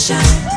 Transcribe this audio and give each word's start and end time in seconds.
sunshine, 0.00 0.49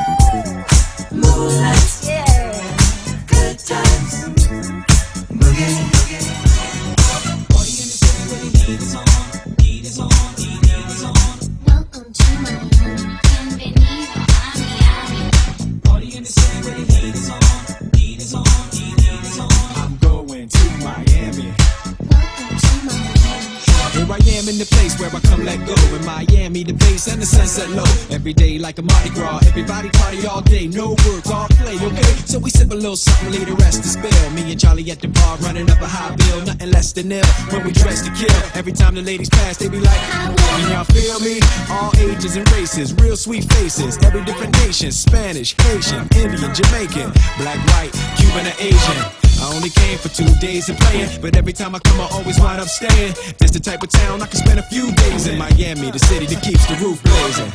spill. 34.73 34.85
Me 34.85 34.91
at 34.91 34.99
the 34.99 35.07
bar 35.07 35.37
running 35.37 35.69
up 35.69 35.81
a 35.81 35.87
high 35.87 36.15
bill. 36.15 36.41
Nothing 36.45 36.71
less 36.71 36.93
than 36.93 37.09
nil 37.09 37.25
when 37.51 37.63
we 37.65 37.71
dress 37.71 38.01
to 38.01 38.11
kill. 38.11 38.35
Every 38.55 38.71
time 38.71 38.95
the 38.95 39.01
ladies 39.01 39.29
pass, 39.29 39.57
they 39.57 39.69
be 39.69 39.79
like, 39.79 39.99
Can 39.99 40.71
y'all 40.71 40.83
feel 40.85 41.19
me? 41.19 41.39
All 41.69 41.91
ages 41.97 42.35
and 42.35 42.49
races, 42.51 42.93
real 42.95 43.17
sweet 43.17 43.45
faces. 43.53 43.97
Every 44.03 44.23
different 44.25 44.53
nation 44.65 44.91
Spanish, 44.91 45.55
Haitian, 45.61 46.07
Indian, 46.15 46.53
Jamaican, 46.53 47.11
black, 47.37 47.59
white, 47.73 47.93
Cuban, 48.17 48.47
or 48.47 48.55
Asian. 48.59 48.97
I 49.41 49.51
only 49.53 49.69
came 49.69 49.97
for 49.97 50.09
two 50.09 50.29
days 50.39 50.69
of 50.69 50.77
playing, 50.77 51.21
but 51.21 51.35
every 51.35 51.53
time 51.53 51.75
I 51.75 51.79
come, 51.79 51.99
I 51.99 52.07
always 52.11 52.39
wind 52.39 52.61
up 52.61 52.67
staying. 52.67 53.13
This 53.39 53.51
the 53.51 53.59
type 53.59 53.83
of 53.83 53.89
town 53.89 54.21
I 54.21 54.27
can 54.27 54.37
spend 54.37 54.59
a 54.59 54.63
few 54.63 54.91
days 54.93 55.27
in. 55.27 55.37
Miami, 55.37 55.91
the 55.91 55.99
city 55.99 56.25
that 56.27 56.41
keeps 56.41 56.65
the 56.67 56.75
roof 56.81 57.01
blazing. 57.03 57.51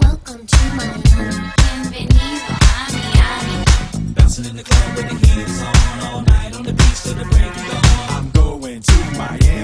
Welcome 0.00 0.46
to 0.46 0.58
Miami. 0.74 0.78
Bienvenido 0.78 1.28
a 1.28 1.34
Miami. 1.34 1.57
I'm 4.40 4.44
going 8.30 8.80
to 8.80 8.94
Miami. 9.16 9.57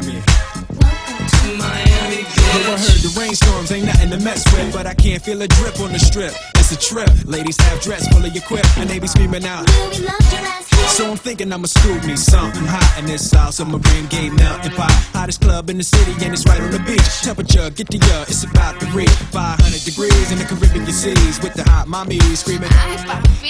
Though 2.55 2.73
I 2.73 2.79
heard 2.79 3.03
the 3.03 3.13
rainstorms 3.19 3.73
ain't 3.73 3.87
nothing 3.87 4.11
to 4.11 4.21
mess 4.23 4.45
with, 4.55 4.73
but 4.73 4.87
I 4.87 4.95
can't 4.95 5.21
feel 5.21 5.43
a 5.43 5.49
drip 5.49 5.81
on 5.81 5.93
the 5.93 5.99
strip. 5.99 6.33
It's 6.55 6.71
a 6.71 6.79
trip. 6.79 7.11
Ladies 7.27 7.61
have 7.61 7.81
dress 7.83 8.07
full 8.15 8.25
of 8.25 8.33
your 8.33 8.45
quip, 8.45 8.65
and 8.79 8.89
they 8.89 9.01
be 9.01 9.09
screaming 9.09 9.45
out. 9.45 9.67
Will 9.67 9.91
we 9.91 10.07
love 10.07 10.23
your 10.31 10.41
ass 10.41 10.71
here? 10.71 10.89
So 10.95 11.11
I'm 11.11 11.17
thinking 11.17 11.53
I'ma 11.53 11.67
scoop 11.67 12.05
me 12.07 12.15
something 12.15 12.65
hot 12.65 12.99
in 12.99 13.07
this 13.07 13.29
South 13.29 13.55
Submarine 13.55 14.07
Gay 14.07 14.31
melting 14.31 14.73
pot. 14.73 14.93
Hottest 15.13 15.41
club 15.41 15.69
in 15.69 15.79
the 15.79 15.83
city 15.83 16.13
and 16.25 16.33
it's 16.33 16.47
right 16.47 16.61
on 16.61 16.71
the 16.71 16.79
beach. 16.81 17.03
Temperature, 17.23 17.71
get 17.71 17.89
the 17.89 17.99
uh, 18.15 18.23
it's 18.29 18.45
about 18.45 18.79
to 18.81 18.87
reach 18.95 19.11
500 19.35 19.83
degrees 19.83 20.31
in 20.31 20.39
the 20.39 20.45
Caribbean 20.45 20.87
seas 20.87 21.41
with 21.43 21.55
the 21.55 21.65
hot 21.65 21.89
mommy 21.89 22.21
screaming. 22.37 22.71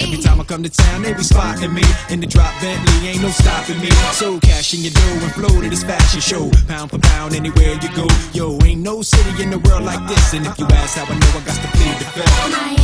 Every 0.01 0.19
time 0.23 0.41
I 0.41 0.45
come 0.45 0.63
to 0.63 0.71
town, 0.71 1.03
they 1.03 1.13
be 1.13 1.23
spotting 1.23 1.75
me 1.75 1.83
in 2.09 2.21
the 2.21 2.27
drop 2.27 2.55
Bentley, 2.63 3.09
ain't 3.09 3.23
no 3.23 3.29
stopping 3.29 3.81
me. 3.81 3.91
So 4.17 4.41
cash 4.41 4.73
in 4.73 4.81
your 4.81 4.93
dough 4.93 5.27
and 5.27 5.33
flow 5.35 5.61
to 5.61 5.69
this 5.69 5.85
fashion 5.85 6.21
show, 6.21 6.51
pound 6.67 6.91
for 6.91 6.99
pound 6.99 7.35
anywhere 7.35 7.77
you 7.83 7.91
go. 7.95 8.07
Yo, 8.33 8.59
ain't 8.65 8.81
no 8.81 8.94
city 9.03 9.43
in 9.43 9.51
the 9.51 9.59
world 9.59 9.85
like 9.85 10.07
this, 10.07 10.35
and 10.35 10.47
if 10.47 10.59
you 10.59 10.67
ask 10.67 10.97
how 10.99 11.05
I 11.05 11.19
know, 11.19 11.39
I 11.39 11.45
got 11.45 11.57
to 11.57 11.69
plead 11.77 11.99
the 11.99 12.05
fifth. 12.15 12.75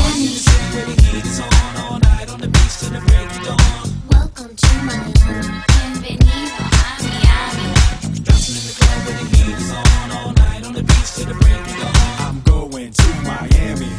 Miami. 2.91 3.41
Welcome 4.11 4.57
to 4.57 4.73
Miami. 4.85 5.63
Bienvenido 5.69 6.63
a 6.63 7.05
Miami. 7.05 7.67
Trust 8.25 8.47
me 8.51 8.59
the 8.67 8.75
club 8.79 8.99
with 9.07 9.17
the 9.21 9.27
beat 9.31 9.61
on 9.77 10.11
all 10.17 10.33
night 10.33 10.63
on 10.67 10.73
the 10.73 10.83
beach 10.83 11.11
to 11.15 11.25
the 11.27 11.35
break 11.35 11.65
down 11.79 11.95
i'm 12.27 12.41
going 12.43 12.93
to 12.93 13.09
Miami. 13.23 13.91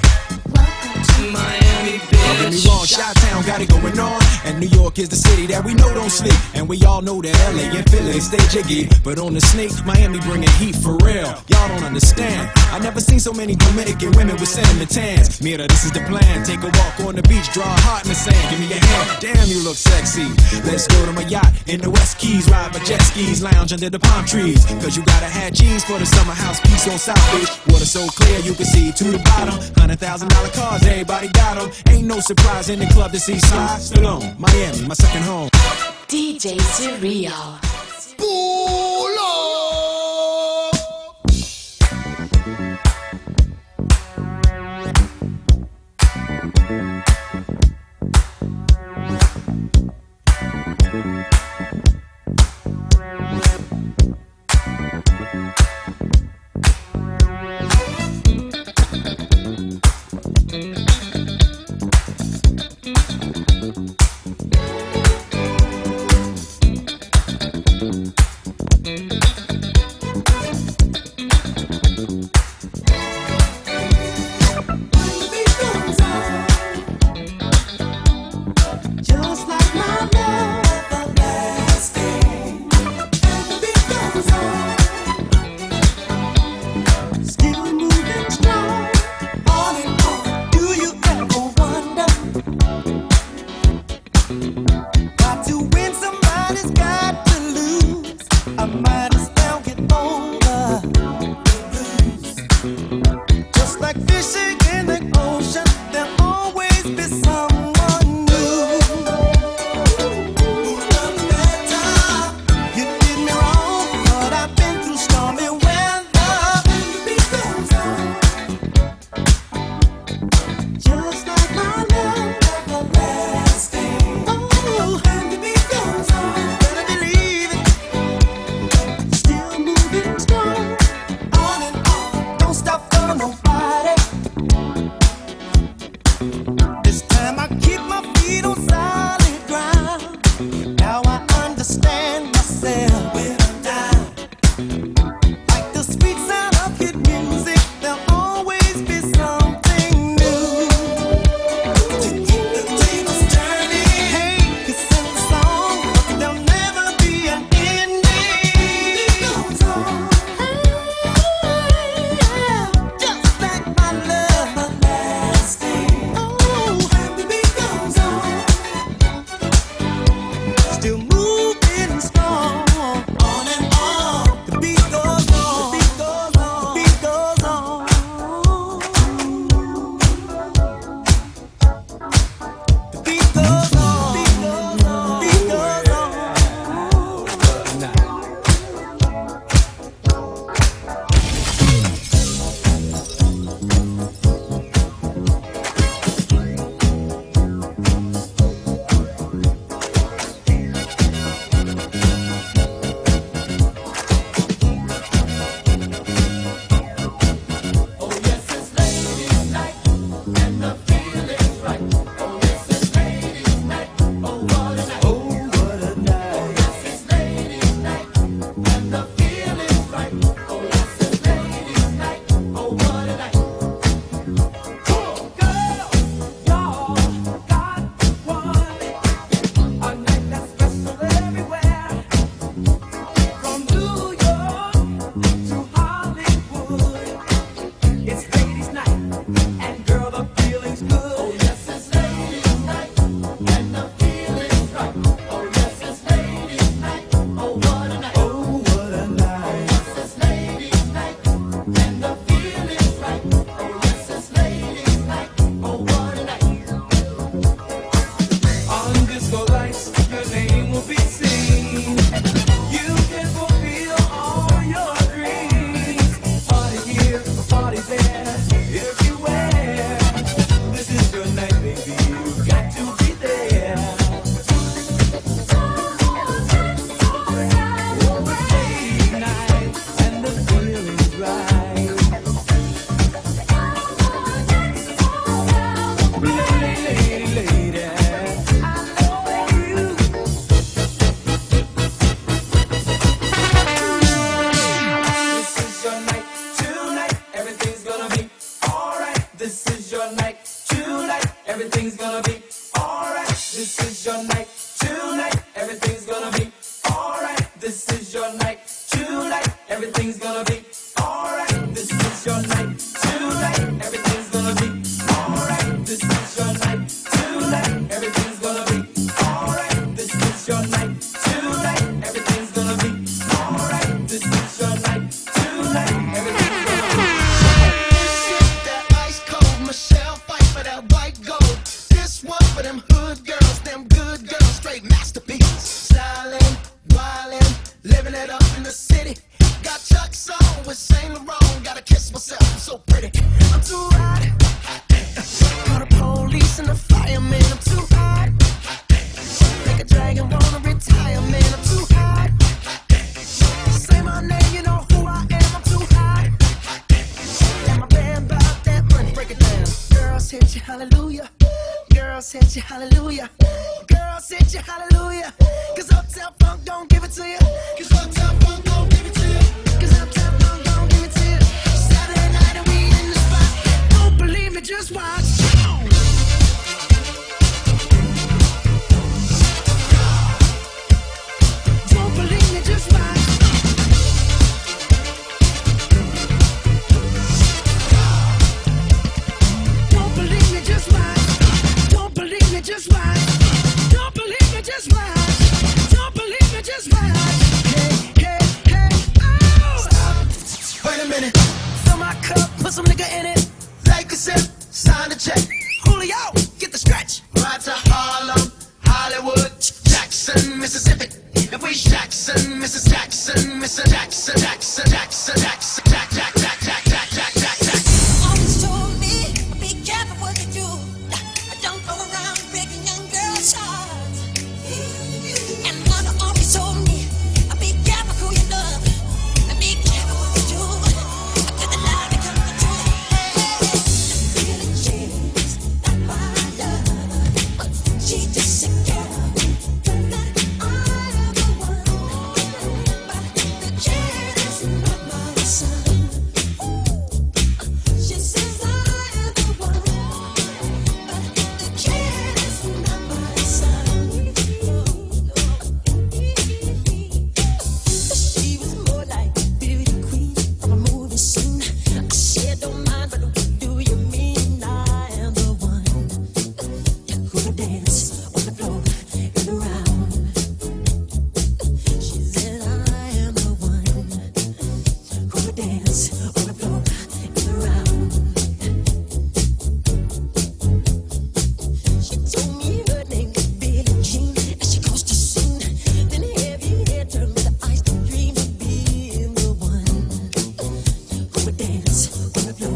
Welcome 0.51 1.01
to 1.11 1.21
Miami. 1.31 1.95
Don't 2.11 2.37
get 2.41 2.51
me 2.51 2.59
wrong, 2.67 2.85
Chi-Town 2.85 3.45
got 3.45 3.61
it 3.61 3.69
going 3.69 3.99
on. 3.99 4.20
New 4.61 4.69
York 4.77 4.99
is 4.99 5.09
the 5.09 5.15
city 5.15 5.47
that 5.47 5.65
we 5.65 5.73
know 5.73 5.89
don't 5.89 6.11
sleep. 6.13 6.37
And 6.53 6.69
we 6.69 6.77
all 6.85 7.01
know 7.01 7.19
that 7.19 7.33
LA 7.49 7.73
and 7.73 7.89
Philly 7.89 8.19
stay 8.21 8.37
jiggy. 8.53 8.85
But 9.03 9.17
on 9.17 9.33
the 9.33 9.41
sneak, 9.41 9.73
Miami 9.89 10.19
bringing 10.21 10.53
heat 10.61 10.75
for 10.77 11.01
real. 11.01 11.33
Y'all 11.49 11.67
don't 11.73 11.81
understand. 11.81 12.45
I 12.69 12.77
never 12.77 13.01
seen 13.01 13.19
so 13.19 13.33
many 13.33 13.55
Dominican 13.55 14.11
women 14.13 14.37
with 14.37 14.49
cinnamon 14.53 14.85
tans. 14.85 15.41
Mira, 15.41 15.65
this 15.65 15.83
is 15.83 15.91
the 15.91 16.01
plan. 16.05 16.45
Take 16.45 16.61
a 16.61 16.69
walk 16.77 16.93
on 17.09 17.15
the 17.17 17.25
beach, 17.25 17.49
draw 17.57 17.65
a 17.65 17.79
heart 17.89 18.03
in 18.05 18.09
the 18.09 18.15
sand. 18.15 18.37
Give 18.53 18.59
me 18.61 18.69
your 18.69 18.85
hand. 18.85 19.09
Damn, 19.17 19.49
you 19.49 19.65
look 19.65 19.81
sexy. 19.81 20.29
Let's 20.61 20.85
go 20.85 21.09
to 21.09 21.11
my 21.11 21.25
yacht 21.25 21.49
in 21.65 21.81
the 21.81 21.89
West 21.89 22.19
Keys. 22.19 22.45
Ride 22.45 22.69
my 22.71 22.79
jet 22.85 23.01
skis, 23.01 23.41
lounge 23.41 23.73
under 23.73 23.89
the 23.89 23.97
palm 23.97 24.25
trees. 24.29 24.61
Cause 24.77 24.95
you 24.95 25.01
gotta 25.09 25.25
have 25.25 25.57
cheese 25.57 25.83
for 25.83 25.97
the 25.97 26.05
summer 26.05 26.37
house 26.37 26.61
piece 26.61 26.85
on 26.85 26.99
South 27.01 27.25
Beach. 27.33 27.49
Water 27.73 27.89
so 27.89 28.05
clear 28.13 28.37
you 28.45 28.53
can 28.53 28.65
see 28.69 28.91
to 28.93 29.05
the 29.09 29.17
bottom. 29.25 29.57
Hundred 29.73 29.97
thousand 29.97 30.29
dollar 30.29 30.53
cars, 30.53 30.85
everybody 30.85 31.29
got 31.29 31.57
'em. 31.57 31.71
Ain't 31.89 32.05
no 32.05 32.19
surprise 32.19 32.69
in 32.69 32.77
the 32.77 32.85
club 32.93 33.11
to 33.11 33.19
see 33.19 33.39
Sly 33.39 33.81
Stallone. 33.81 34.37
Miami, 34.53 34.85
my 34.85 34.93
second 34.93 35.23
home. 35.23 35.49
DJ 36.09 36.59
C-Real. 36.59 37.59
Just 37.87 38.19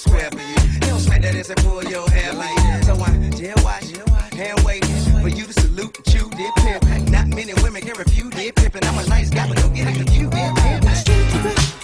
square 0.00 0.30
for 0.30 0.40
you. 0.40 0.80
They 0.80 0.86
don't 0.88 1.00
smack 1.00 1.22
that 1.22 1.34
ass 1.34 1.50
and 1.50 1.58
pull 1.62 1.84
your 1.84 2.08
hair 2.10 2.32
like 2.32 2.56
that. 2.56 2.84
So 2.84 2.94
I 2.94 3.30
jail 3.36 3.54
watch, 3.62 3.84
hand 4.32 4.60
wait 4.64 4.84
for 5.20 5.28
you 5.28 5.44
to 5.44 5.52
salute 5.52 5.96
and 5.96 6.06
chew 6.06 6.28
their 6.30 6.52
pimp. 6.56 7.10
Not 7.10 7.28
many 7.28 7.54
women 7.62 7.82
can 7.82 7.96
refute 7.98 8.32
their 8.34 8.52
pimpin'. 8.52 8.84
I'm 8.86 8.98
a 8.98 9.08
nice 9.08 9.30
guy, 9.30 9.46
but 9.48 9.58
don't 9.58 9.74
get 9.74 9.88
it 9.88 9.96
confused. 9.96 10.32
Straight 10.96 11.30
to 11.30 11.79